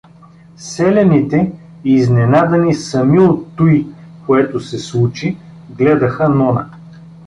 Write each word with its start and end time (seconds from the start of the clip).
Селяните, 0.67 1.51
изненадани 1.83 2.73
сами 2.73 3.19
от 3.19 3.55
туй, 3.55 3.87
което 4.25 4.59
се 4.59 4.79
случи, 4.79 5.37
гледаха 5.77 6.29
Нона. 6.29 6.69